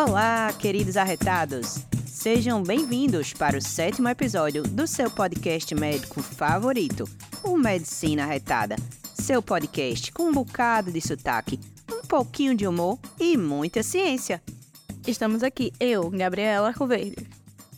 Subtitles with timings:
[0.00, 1.84] Olá, queridos arretados!
[2.06, 7.02] Sejam bem-vindos para o sétimo episódio do seu podcast médico favorito,
[7.42, 8.76] o Medicina Arretada.
[9.12, 11.58] Seu podcast com um bocado de sotaque,
[11.92, 14.40] um pouquinho de humor e muita ciência.
[15.04, 17.28] Estamos aqui, eu, Gabriela Arcoverde,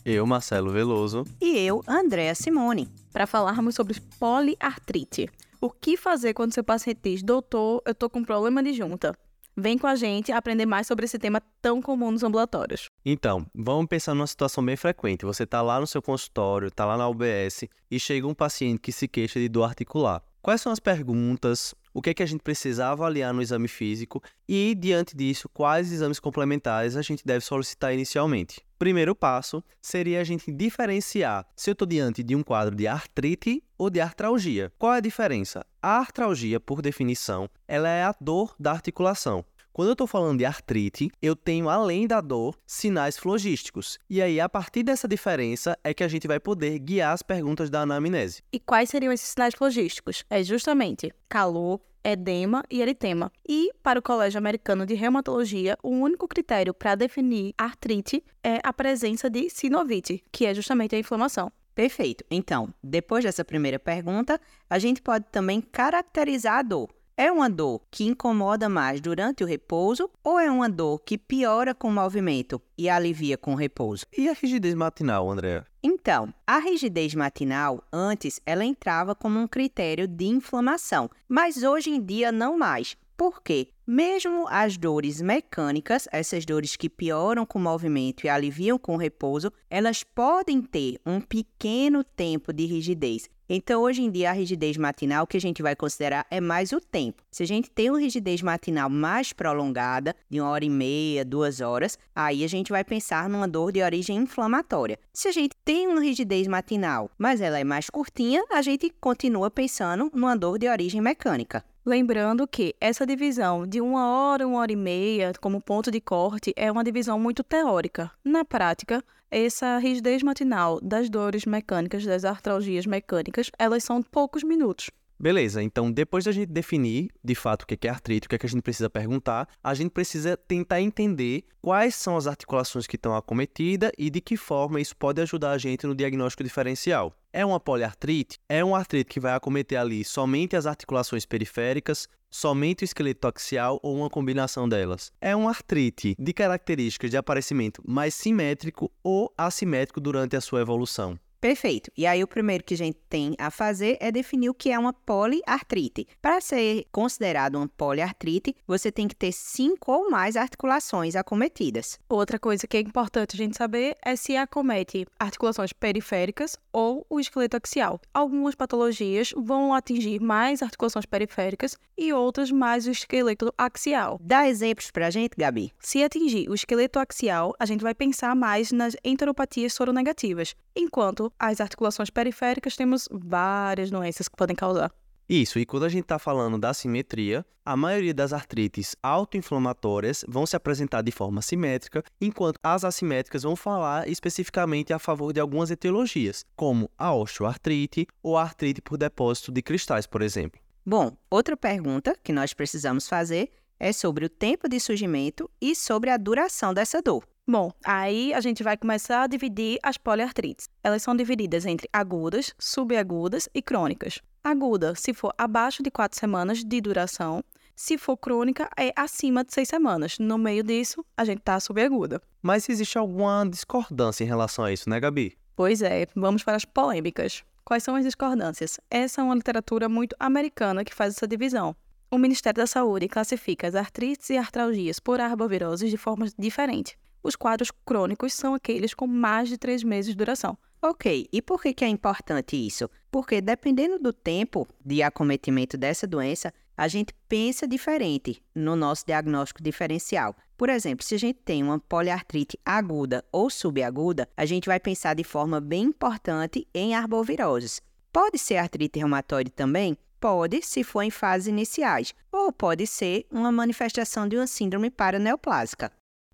[0.05, 1.25] Eu, Marcelo Veloso.
[1.41, 2.87] E eu, Andréa Simone.
[3.11, 5.27] para falarmos sobre poliartrite.
[5.59, 9.17] O que fazer quando seu paciente diz, doutor, eu tô com problema de junta?
[9.55, 12.85] Vem com a gente aprender mais sobre esse tema tão comum nos ambulatórios.
[13.05, 15.25] Então, vamos pensar numa situação bem frequente.
[15.25, 18.91] Você está lá no seu consultório, está lá na UBS e chega um paciente que
[18.91, 20.23] se queixa de dor articular.
[20.41, 21.75] Quais são as perguntas?
[21.93, 24.23] O que é que a gente precisa avaliar no exame físico?
[24.49, 28.59] E, diante disso, quais exames complementares a gente deve solicitar inicialmente?
[28.79, 33.63] Primeiro passo seria a gente diferenciar se eu estou diante de um quadro de artrite
[33.77, 34.73] ou de artralgia.
[34.79, 35.63] Qual é a diferença?
[35.79, 39.45] A artralgia, por definição, ela é a dor da articulação.
[39.73, 43.97] Quando eu estou falando de artrite, eu tenho, além da dor, sinais flogísticos.
[44.09, 47.69] E aí, a partir dessa diferença, é que a gente vai poder guiar as perguntas
[47.69, 48.43] da anamnese.
[48.51, 50.25] E quais seriam esses sinais flogísticos?
[50.29, 53.31] É justamente calor, edema e eritema.
[53.47, 58.73] E, para o Colégio Americano de Reumatologia, o único critério para definir artrite é a
[58.73, 61.49] presença de sinovite, que é justamente a inflamação.
[61.73, 62.25] Perfeito.
[62.29, 64.37] Então, depois dessa primeira pergunta,
[64.69, 66.89] a gente pode também caracterizar a dor.
[67.21, 71.71] É uma dor que incomoda mais durante o repouso ou é uma dor que piora
[71.75, 74.07] com o movimento e alivia com o repouso?
[74.17, 75.63] E a rigidez matinal, André?
[75.83, 82.03] Então, a rigidez matinal, antes, ela entrava como um critério de inflamação, mas hoje em
[82.03, 82.97] dia não mais.
[83.15, 83.67] Por quê?
[83.85, 88.97] Mesmo as dores mecânicas, essas dores que pioram com o movimento e aliviam com o
[88.97, 93.29] repouso, elas podem ter um pequeno tempo de rigidez.
[93.53, 96.79] Então, hoje em dia, a rigidez matinal, que a gente vai considerar é mais o
[96.79, 97.21] tempo.
[97.29, 101.59] Se a gente tem uma rigidez matinal mais prolongada, de uma hora e meia, duas
[101.59, 104.97] horas, aí a gente vai pensar numa dor de origem inflamatória.
[105.11, 109.51] Se a gente tem uma rigidez matinal, mas ela é mais curtinha, a gente continua
[109.51, 111.61] pensando numa dor de origem mecânica.
[111.85, 116.53] Lembrando que essa divisão de uma hora, uma hora e meia, como ponto de corte,
[116.55, 118.09] é uma divisão muito teórica.
[118.23, 124.91] Na prática, essa rigidez matinal das dores mecânicas, das artralgias mecânicas, elas são poucos minutos.
[125.21, 128.39] Beleza, então depois da gente definir de fato o que é artrite, o que, é
[128.39, 132.95] que a gente precisa perguntar, a gente precisa tentar entender quais são as articulações que
[132.95, 137.13] estão acometidas e de que forma isso pode ajudar a gente no diagnóstico diferencial.
[137.31, 138.39] É uma poliartrite?
[138.49, 143.79] É uma artrite que vai acometer ali somente as articulações periféricas, somente o esqueleto axial
[143.83, 145.11] ou uma combinação delas?
[145.21, 151.19] É uma artrite de características de aparecimento mais simétrico ou assimétrico durante a sua evolução?
[151.41, 151.91] Perfeito.
[151.97, 154.77] E aí, o primeiro que a gente tem a fazer é definir o que é
[154.77, 156.07] uma poliartrite.
[156.21, 161.99] Para ser considerado uma poliartrite, você tem que ter cinco ou mais articulações acometidas.
[162.07, 167.19] Outra coisa que é importante a gente saber é se acomete articulações periféricas ou o
[167.19, 167.99] esqueleto axial.
[168.13, 174.19] Algumas patologias vão atingir mais articulações periféricas e outras mais o esqueleto axial.
[174.21, 175.73] Dá exemplos para a gente, Gabi?
[175.79, 181.61] Se atingir o esqueleto axial, a gente vai pensar mais nas enteropatias soronegativas, enquanto as
[181.61, 184.91] articulações periféricas temos várias doenças que podem causar.
[185.29, 190.45] Isso, e quando a gente está falando da simetria, a maioria das artrites autoinflamatórias vão
[190.45, 195.71] se apresentar de forma simétrica, enquanto as assimétricas vão falar especificamente a favor de algumas
[195.71, 200.59] etiologias, como a osteoartrite ou a artrite por depósito de cristais, por exemplo.
[200.85, 206.09] Bom, outra pergunta que nós precisamos fazer é sobre o tempo de surgimento e sobre
[206.09, 207.23] a duração dessa dor.
[207.51, 210.69] Bom, aí a gente vai começar a dividir as poliartrites.
[210.81, 214.21] Elas são divididas entre agudas, subagudas e crônicas.
[214.41, 217.43] Aguda, se for abaixo de 4 semanas de duração.
[217.75, 220.17] Se for crônica, é acima de 6 semanas.
[220.17, 222.21] No meio disso, a gente tá subaguda.
[222.41, 225.37] Mas existe alguma discordância em relação a isso, né, Gabi?
[225.53, 227.43] Pois é, vamos para as polêmicas.
[227.65, 228.79] Quais são as discordâncias?
[228.89, 231.75] Essa é uma literatura muito americana que faz essa divisão.
[232.09, 236.97] O Ministério da Saúde classifica as artrites e artralgias por arboviroses de forma diferente.
[237.23, 240.57] Os quadros crônicos são aqueles com mais de três meses de duração.
[240.81, 242.89] Ok, e por que, que é importante isso?
[243.11, 249.61] Porque dependendo do tempo de acometimento dessa doença, a gente pensa diferente no nosso diagnóstico
[249.61, 250.35] diferencial.
[250.57, 255.13] Por exemplo, se a gente tem uma poliartrite aguda ou subaguda, a gente vai pensar
[255.13, 257.79] de forma bem importante em arboviroses.
[258.11, 259.95] Pode ser artrite reumatoide também?
[260.19, 265.91] Pode, se for em fases iniciais, ou pode ser uma manifestação de uma síndrome paraneoplásica.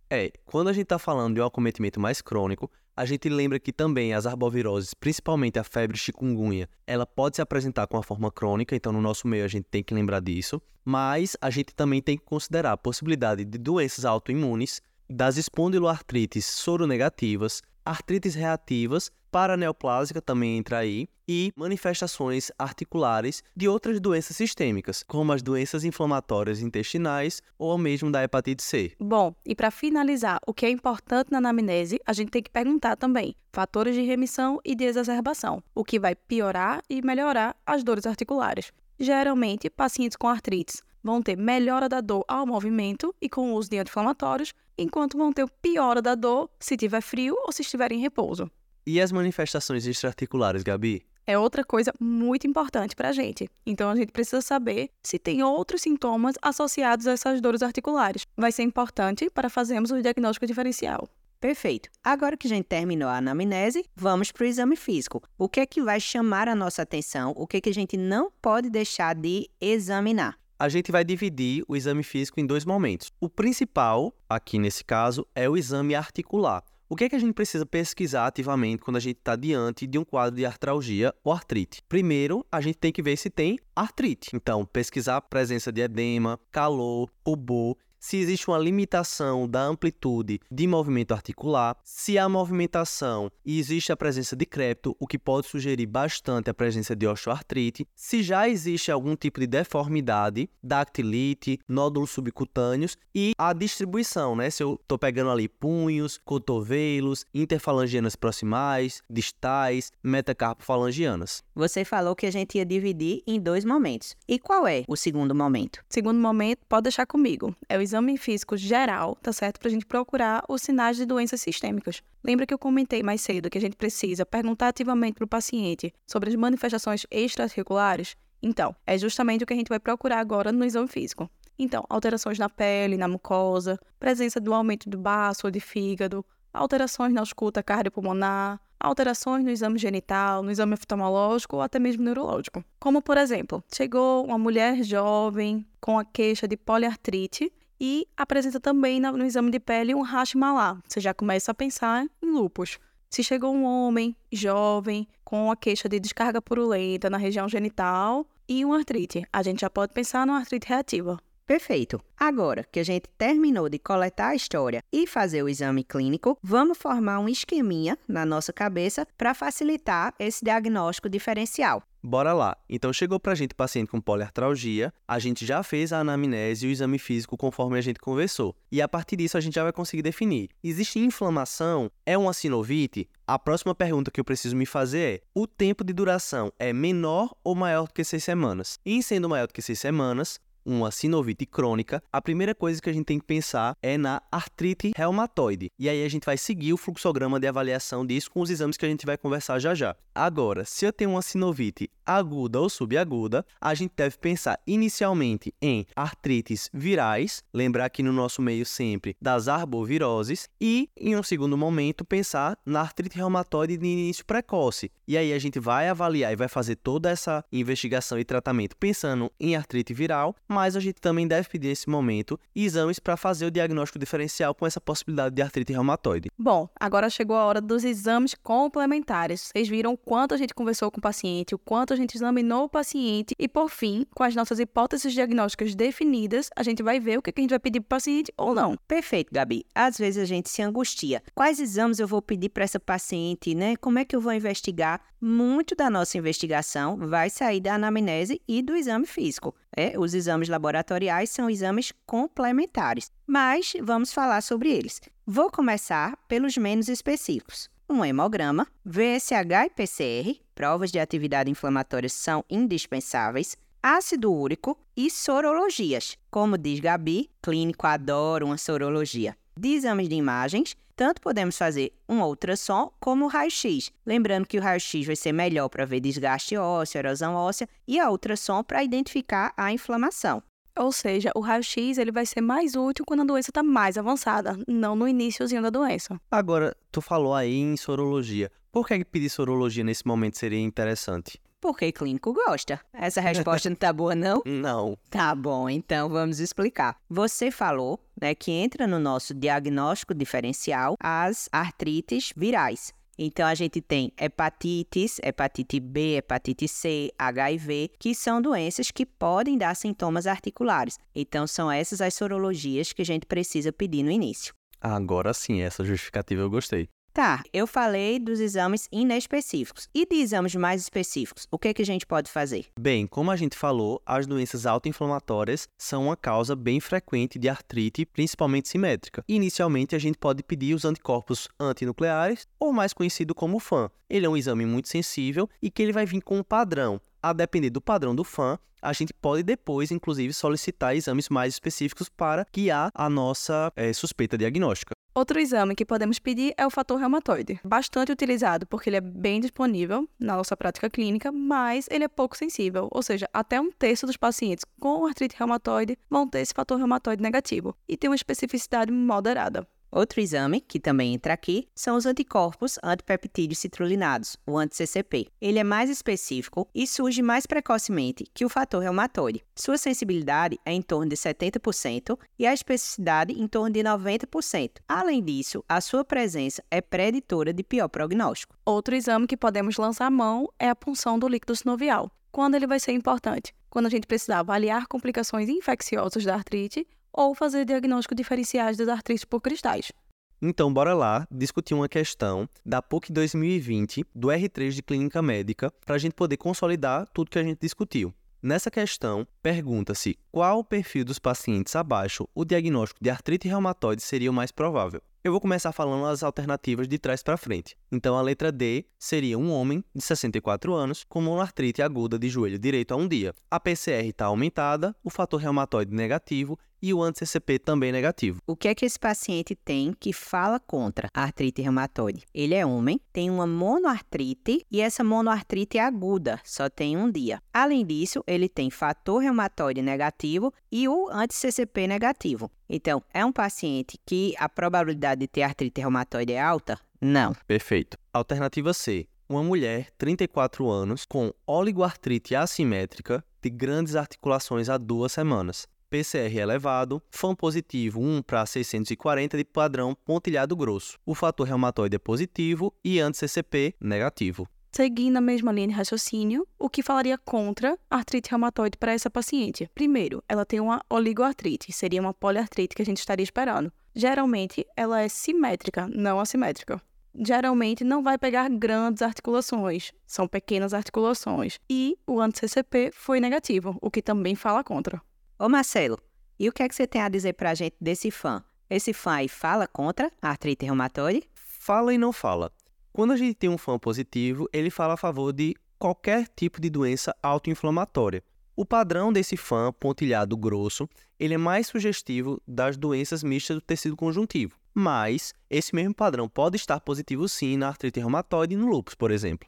[0.10, 3.74] É, quando a gente está falando de um acometimento mais crônico, a gente lembra que
[3.74, 8.74] também as arboviroses, principalmente a febre chikungunya, ela pode se apresentar com a forma crônica,
[8.74, 12.18] então no nosso meio a gente tem que lembrar disso, mas a gente também tem
[12.18, 20.80] que considerar a possibilidade de doenças autoimunes das espondiloartrites soronegativas, artrites reativas, paraneoplásica também entra
[20.80, 28.12] aí, e manifestações articulares de outras doenças sistêmicas, como as doenças inflamatórias intestinais ou mesmo
[28.12, 28.94] da hepatite C.
[29.00, 32.96] Bom, e para finalizar, o que é importante na anamnese, a gente tem que perguntar
[32.96, 38.06] também fatores de remissão e de exacerbação, o que vai piorar e melhorar as dores
[38.06, 38.72] articulares.
[39.00, 43.70] Geralmente, pacientes com artrites vão ter melhora da dor ao movimento e com o uso
[43.70, 48.00] de anti-inflamatórios, enquanto vão ter piora da dor se tiver frio ou se estiver em
[48.00, 48.52] repouso.
[48.86, 51.06] E as manifestações extraarticulares, Gabi?
[51.26, 53.50] É outra coisa muito importante para a gente.
[53.66, 58.26] Então a gente precisa saber se tem outros sintomas associados a essas dores articulares.
[58.38, 61.10] Vai ser importante para fazermos o diagnóstico diferencial.
[61.40, 61.90] Perfeito.
[62.04, 65.22] Agora que a gente terminou a anamnese, vamos para o exame físico.
[65.38, 67.34] O que é que vai chamar a nossa atenção?
[67.36, 70.40] O que é que a gente não pode deixar de examinar?
[70.60, 73.12] A gente vai dividir o exame físico em dois momentos.
[73.22, 76.64] O principal, aqui nesse caso, é o exame articular.
[76.90, 80.00] O que é que a gente precisa pesquisar ativamente quando a gente está diante de
[80.00, 81.84] um quadro de artralgia ou artrite?
[81.88, 84.32] Primeiro, a gente tem que ver se tem artrite.
[84.34, 90.68] Então, pesquisar a presença de edema, calor, rubor se existe uma limitação da amplitude de
[90.68, 95.86] movimento articular, se há movimentação e existe a presença de crepto, o que pode sugerir
[95.86, 102.98] bastante a presença de osteoartrite, se já existe algum tipo de deformidade, dactilite, nódulos subcutâneos
[103.14, 104.50] e a distribuição, né?
[104.50, 111.44] Se eu estou pegando ali punhos, cotovelos, interfalangianas proximais, distais, metacarpofalangianas.
[111.56, 114.16] Você falou que a gente ia dividir em dois momentos.
[114.28, 115.84] E qual é o segundo momento?
[115.90, 117.56] Segundo momento, pode deixar comigo.
[117.68, 119.60] É o exame físico geral, tá certo?
[119.60, 122.04] Para a gente procurar os sinais de doenças sistêmicas.
[122.24, 125.94] Lembra que eu comentei mais cedo que a gente precisa perguntar ativamente para o paciente
[126.06, 128.16] sobre as manifestações extraarticulares?
[128.44, 131.30] Então, é justamente o que a gente vai procurar agora no exame físico.
[131.58, 136.24] Então, alterações na pele, na mucosa, presença do aumento do baço ou de fígado,
[136.54, 142.64] alterações na ausculta cardiopulmonar, alterações no exame genital, no exame oftalmológico ou até mesmo neurológico.
[142.80, 149.00] Como, por exemplo, chegou uma mulher jovem com a queixa de poliartrite e apresenta também
[149.00, 150.82] no exame de pele um Hashimoto.
[150.88, 152.80] Você já começa a pensar em lúpus.
[153.10, 158.66] Se chegou um homem jovem com a queixa de descarga purulenta na região genital e
[158.66, 161.18] uma artrite, a gente já pode pensar numa artrite reativa.
[161.48, 162.02] Perfeito.
[162.20, 166.78] Agora que a gente terminou de coletar a história e fazer o exame clínico, vamos
[166.78, 171.82] formar um esqueminha na nossa cabeça para facilitar esse diagnóstico diferencial.
[172.04, 172.58] Bora lá.
[172.70, 176.72] Então chegou pra gente paciente com poliartralgia, a gente já fez a anamnese e o
[176.72, 178.54] exame físico conforme a gente conversou.
[178.70, 180.50] E a partir disso a gente já vai conseguir definir.
[180.62, 181.90] Existe inflamação?
[182.06, 183.10] É uma sinovite?
[183.26, 187.36] A próxima pergunta que eu preciso me fazer é: o tempo de duração é menor
[187.44, 188.80] ou maior do que seis semanas?
[188.86, 192.94] E sendo maior do que seis semanas, uma sinovite crônica, a primeira coisa que a
[192.94, 195.72] gente tem que pensar é na artrite reumatoide.
[195.80, 198.86] E aí a gente vai seguir o fluxograma de avaliação disso com os exames que
[198.86, 199.96] a gente vai conversar já já.
[200.14, 205.86] Agora, se eu tenho uma sinovite aguda ou subaguda, a gente deve pensar inicialmente em
[205.96, 212.04] artrites virais, lembrar aqui no nosso meio sempre das arboviroses, e em um segundo momento
[212.04, 214.92] pensar na artrite reumatoide de início precoce.
[215.08, 219.32] E aí a gente vai avaliar e vai fazer toda essa investigação e tratamento pensando
[219.40, 223.52] em artrite viral, mas a gente também deve pedir nesse momento exames para fazer o
[223.52, 226.32] diagnóstico diferencial com essa possibilidade de artrite reumatoide.
[226.36, 229.52] Bom, agora chegou a hora dos exames complementares.
[229.54, 232.64] Vocês viram o quanto a gente conversou com o paciente, o quanto a gente examinou
[232.64, 237.20] o paciente e, por fim, com as nossas hipóteses diagnósticas definidas, a gente vai ver
[237.20, 238.76] o que a gente vai pedir para o paciente ou não.
[238.88, 239.64] Perfeito, Gabi.
[239.76, 241.22] Às vezes a gente se angustia.
[241.36, 243.76] Quais exames eu vou pedir para essa paciente, né?
[243.76, 245.02] Como é que eu vou investigar?
[245.22, 249.54] Muito da nossa investigação vai sair da anamnese e do exame físico.
[249.76, 255.02] É, os exames laboratoriais são exames complementares, mas vamos falar sobre eles.
[255.26, 257.70] Vou começar pelos menos específicos.
[257.90, 266.18] Um hemograma, VSH e PCR, provas de atividade inflamatória são indispensáveis, ácido úrico e sorologias.
[266.30, 269.36] Como diz Gabi, clínico adora uma sorologia.
[269.58, 273.92] De exames de imagens, tanto podemos fazer um ultrassom como o raio-x.
[274.04, 278.10] Lembrando que o raio-x vai ser melhor para ver desgaste ósseo, erosão óssea, e a
[278.10, 280.42] ultrassom para identificar a inflamação.
[280.76, 284.58] Ou seja, o raio-x ele vai ser mais útil quando a doença está mais avançada,
[284.68, 286.20] não no iníciozinho da doença.
[286.32, 288.52] Agora, tu falou aí em sorologia.
[288.72, 291.40] Por que pedir sorologia nesse momento seria interessante?
[291.62, 292.80] Porque clínico gosta.
[292.94, 294.42] Essa resposta não tá boa, não?
[294.46, 294.98] Não.
[295.10, 296.98] Tá bom, então vamos explicar.
[297.10, 302.94] Você falou né, que entra no nosso diagnóstico diferencial as artrites virais.
[303.20, 309.58] Então, a gente tem hepatites, hepatite B, hepatite C, HIV, que são doenças que podem
[309.58, 311.00] dar sintomas articulares.
[311.16, 314.54] Então, são essas as sorologias que a gente precisa pedir no início.
[314.80, 316.88] Agora sim, essa justificativa eu gostei.
[317.18, 319.90] Tá, eu falei dos exames inespecíficos.
[319.92, 322.68] E de exames mais específicos, o que, que a gente pode fazer?
[322.80, 328.06] Bem, como a gente falou, as doenças autoinflamatórias são uma causa bem frequente de artrite,
[328.06, 329.24] principalmente simétrica.
[329.28, 333.90] Inicialmente, a gente pode pedir os anticorpos antinucleares, ou mais conhecido como FAN.
[334.08, 337.02] Ele é um exame muito sensível e que ele vai vir com um padrão.
[337.22, 342.10] A depender do padrão do FAN, a gente pode depois, inclusive, solicitar exames mais específicos
[342.10, 344.92] para guiar a nossa é, suspeita diagnóstica.
[345.16, 347.60] Outro exame que podemos pedir é o fator reumatoide.
[347.66, 352.38] Bastante utilizado porque ele é bem disponível na nossa prática clínica, mas ele é pouco
[352.38, 356.78] sensível, ou seja, até um terço dos pacientes com artrite reumatoide vão ter esse fator
[356.78, 359.68] reumatoide negativo e tem uma especificidade moderada.
[359.92, 365.28] Outro exame, que também entra aqui, são os anticorpos antipeptídeos citrulinados, o anti-CCP.
[365.40, 369.44] Ele é mais específico e surge mais precocemente que o fator reumatoide.
[369.56, 374.72] Sua sensibilidade é em torno de 70% e a especificidade em torno de 90%.
[374.88, 378.58] Além disso, a sua presença é preditora de pior prognóstico.
[378.66, 382.12] Outro exame que podemos lançar mão é a punção do líquido sinovial.
[382.32, 383.56] Quando ele vai ser importante?
[383.70, 386.86] Quando a gente precisar avaliar complicações infecciosas da artrite
[387.18, 389.92] ou fazer diagnóstico diferenciais das artrites por cristais.
[390.40, 395.96] Então, bora lá discutir uma questão da PUC 2020 do R3 de Clínica Médica para
[395.96, 398.14] a gente poder consolidar tudo que a gente discutiu.
[398.40, 404.30] Nessa questão, pergunta-se qual o perfil dos pacientes abaixo o diagnóstico de artrite reumatoide seria
[404.30, 405.02] o mais provável.
[405.24, 407.76] Eu vou começar falando as alternativas de trás para frente.
[407.92, 412.60] Então, a letra D seria um homem de 64 anos com monoartrite aguda de joelho
[412.60, 413.34] direito a um dia.
[413.50, 418.42] A PCR está aumentada, o fator reumatoide negativo e o anti-CCP também negativo.
[418.46, 422.24] O que é que esse paciente tem que fala contra a artrite reumatoide?
[422.34, 427.42] Ele é homem, tem uma monoartrite e essa monoartrite é aguda, só tem um dia.
[427.54, 432.52] Além disso, ele tem fator reumatoide negativo e o anti-CCP negativo.
[432.70, 436.80] Então, é um paciente que a probabilidade de ter artrite reumatoide é alta?
[437.00, 437.34] Não.
[437.48, 437.98] Perfeito.
[438.12, 439.08] Alternativa C.
[439.30, 445.68] Uma mulher, 34 anos, com oligoartrite assimétrica de grandes articulações há duas semanas.
[445.90, 450.98] PCR elevado, FAM positivo 1 para 640 de padrão pontilhado grosso.
[451.06, 454.48] O fator reumatoide é positivo e anti-CCP negativo.
[454.72, 459.70] Seguindo a mesma linha de raciocínio, o que falaria contra artrite reumatoide para essa paciente?
[459.74, 463.72] Primeiro, ela tem uma oligoartrite, seria uma poliartrite que a gente estaria esperando.
[463.96, 466.82] Geralmente, ela é simétrica, não assimétrica.
[467.16, 471.60] Geralmente não vai pegar grandes articulações, são pequenas articulações.
[471.68, 475.02] E o anti-CCP foi negativo, o que também fala contra.
[475.40, 476.00] Ô Marcelo,
[476.40, 478.44] e o que é que você tem a dizer pra gente desse fã?
[478.68, 481.30] Esse fã aí fala contra a artrite reumatoide?
[481.36, 482.52] Fala e não fala.
[482.92, 486.72] Quando a gente tem um fã positivo, ele fala a favor de qualquer tipo de
[486.72, 488.24] doença autoinflamatória.
[488.56, 490.90] O padrão desse fã pontilhado grosso,
[491.20, 494.58] ele é mais sugestivo das doenças mistas do tecido conjuntivo.
[494.74, 499.12] Mas esse mesmo padrão pode estar positivo sim na artrite reumatoide e no lúpus, por
[499.12, 499.48] exemplo.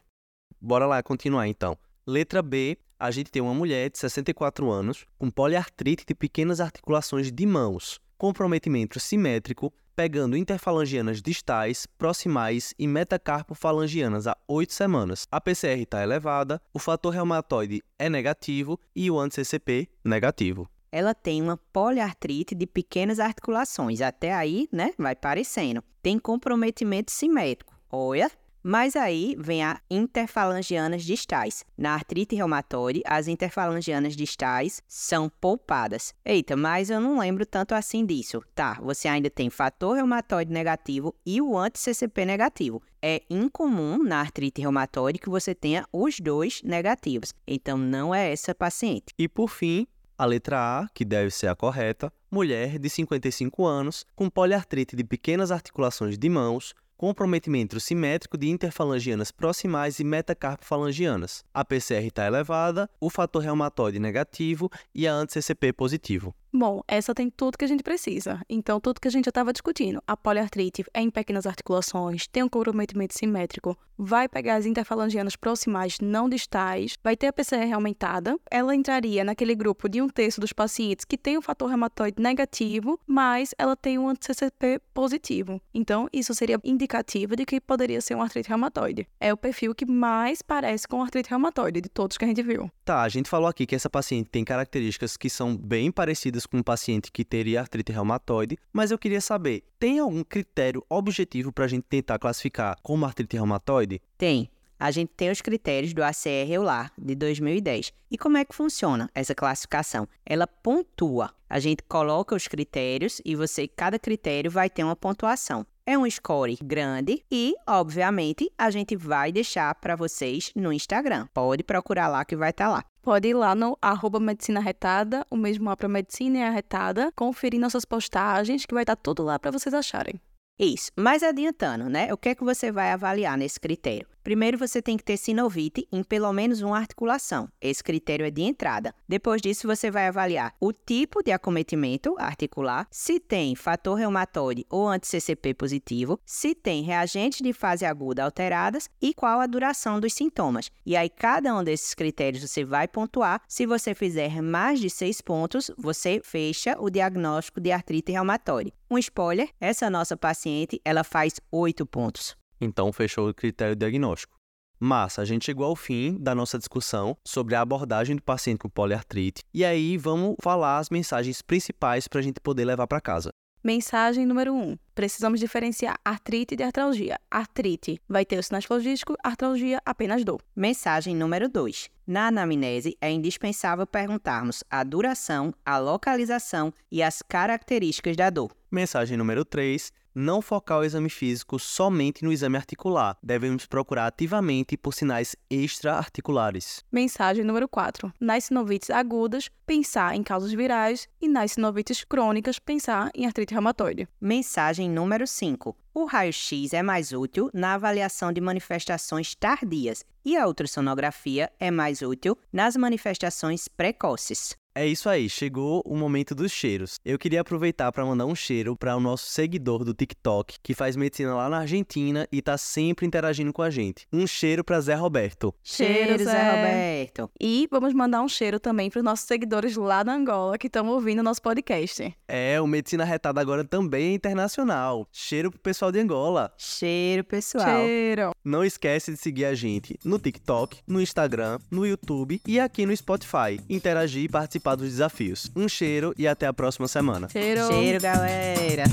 [0.60, 1.76] Bora lá continuar então.
[2.06, 7.32] Letra B, a gente tem uma mulher de 64 anos com poliartrite de pequenas articulações
[7.32, 15.26] de mãos, comprometimento simétrico, pegando interfalangianas distais, proximais e metacarpofalangianas há 8 semanas.
[15.32, 20.68] A PCR está elevada, o fator reumatoide é negativo e o anti-CCP negativo.
[20.92, 24.00] Ela tem uma poliartrite de pequenas articulações.
[24.02, 25.82] Até aí, né, vai parecendo.
[26.02, 27.74] Tem comprometimento simétrico.
[27.90, 28.30] Olha,
[28.62, 31.64] mas aí vem a interfalangianas distais.
[31.76, 36.14] Na artrite reumatoide, as interfalangianas distais são poupadas.
[36.24, 38.42] Eita, mas eu não lembro tanto assim disso.
[38.54, 42.82] Tá, você ainda tem fator reumatoide negativo e o anti-CCP negativo.
[43.02, 47.32] É incomum na artrite reumatoide que você tenha os dois negativos.
[47.46, 49.06] Então não é essa paciente.
[49.18, 49.86] E por fim,
[50.18, 55.02] a letra A, que deve ser a correta, mulher de 55 anos com poliartrite de
[55.02, 61.42] pequenas articulações de mãos, comprometimento simétrico de interfalangianas proximais e metacarpofalangianas.
[61.54, 66.34] A PCR está elevada, o fator reumatoide negativo e a anti-CCP positivo.
[66.52, 68.40] Bom, essa tem tudo que a gente precisa.
[68.48, 70.02] Então, tudo que a gente já estava discutindo.
[70.04, 75.98] A poliartrite é em pequenas articulações, tem um comprometimento simétrico, vai pegar as interfalangianas proximais
[76.00, 78.36] não distais, vai ter a PCR aumentada.
[78.50, 82.98] Ela entraria naquele grupo de um terço dos pacientes que tem o fator reumatoide negativo,
[83.06, 85.60] mas ela tem um anti-CCP positivo.
[85.72, 89.06] Então, isso seria indicativo de que poderia ser um artrite reumatoide.
[89.20, 92.70] É o perfil que mais parece com artrite reumatoide de todos que a gente viu.
[92.84, 96.58] Tá, a gente falou aqui que essa paciente tem características que são bem parecidas com
[96.58, 101.64] um paciente que teria artrite reumatoide, mas eu queria saber, tem algum critério objetivo para
[101.64, 104.00] a gente tentar classificar como artrite reumatoide?
[104.16, 104.50] Tem.
[104.78, 107.92] a gente tem os critérios do ACR EULAR de 2010.
[108.10, 110.08] E como é que funciona essa classificação?
[110.24, 111.30] Ela pontua.
[111.50, 115.66] A gente coloca os critérios e você, cada critério vai ter uma pontuação.
[115.84, 121.26] É um score grande e, obviamente, a gente vai deixar para vocês no Instagram.
[121.34, 122.84] Pode procurar lá que vai estar tá lá.
[123.02, 127.58] Pode ir lá no arroba Medicina Retada, o mesmo lá para Medicina e Arretada, conferir
[127.58, 130.20] nossas postagens, que vai estar tá tudo lá para vocês acharem.
[130.58, 130.90] Isso.
[130.94, 132.12] Mas adiantando, né?
[132.12, 134.06] O que é que você vai avaliar nesse critério?
[134.22, 137.48] Primeiro, você tem que ter sinovite em pelo menos uma articulação.
[137.60, 138.94] Esse critério é de entrada.
[139.08, 144.88] Depois disso, você vai avaliar o tipo de acometimento articular, se tem fator reumatoide ou
[144.88, 150.70] anti-CCP positivo, se tem reagentes de fase aguda alteradas e qual a duração dos sintomas.
[150.84, 153.40] E aí, cada um desses critérios você vai pontuar.
[153.48, 158.72] Se você fizer mais de seis pontos, você fecha o diagnóstico de artrite reumatoide.
[158.90, 162.39] Um spoiler: essa nossa paciente ela faz oito pontos.
[162.60, 164.36] Então, fechou o critério diagnóstico.
[164.78, 168.68] Massa, a gente chegou ao fim da nossa discussão sobre a abordagem do paciente com
[168.68, 169.42] poliartrite.
[169.52, 173.30] E aí, vamos falar as mensagens principais para a gente poder levar para casa.
[173.62, 174.58] Mensagem número 1.
[174.58, 174.78] Um.
[174.94, 177.18] Precisamos diferenciar artrite de artralgia.
[177.30, 180.40] Artrite vai ter o sinais flogístico, artralgia apenas dor.
[180.56, 181.90] Mensagem número 2.
[182.06, 188.50] Na anamnese, é indispensável perguntarmos a duração, a localização e as características da dor.
[188.70, 193.16] Mensagem número 3 não focar o exame físico somente no exame articular.
[193.22, 196.84] Devemos procurar ativamente por sinais extra-articulares.
[196.90, 198.12] Mensagem número 4.
[198.20, 204.08] Nas sinovites agudas, pensar em causas virais e nas sinovites crônicas, pensar em artrite reumatoide.
[204.20, 205.76] Mensagem número 5.
[205.92, 212.00] O raio-x é mais útil na avaliação de manifestações tardias e a ultrassonografia é mais
[212.02, 214.59] útil nas manifestações precoces.
[214.72, 217.00] É isso aí, chegou o momento dos cheiros.
[217.04, 220.94] Eu queria aproveitar para mandar um cheiro para o nosso seguidor do TikTok, que faz
[220.94, 224.06] medicina lá na Argentina e tá sempre interagindo com a gente.
[224.12, 225.52] Um cheiro para Zé Roberto.
[225.60, 227.30] Cheiro, Zé, Zé Roberto.
[227.40, 230.86] E vamos mandar um cheiro também para os nossos seguidores lá na Angola que estão
[230.86, 232.16] ouvindo o nosso podcast.
[232.28, 235.08] É, o Medicina Retada agora também é internacional.
[235.10, 236.52] Cheiro pro pessoal de Angola.
[236.56, 237.80] Cheiro, pessoal.
[237.80, 238.30] Cheiro.
[238.44, 242.96] Não esquece de seguir a gente no TikTok, no Instagram, no YouTube e aqui no
[242.96, 243.60] Spotify.
[243.68, 245.50] Interagir e participar participar dos desafios.
[245.56, 247.28] Um cheiro e até a próxima semana.
[247.28, 248.84] Cheiro, cheiro galera!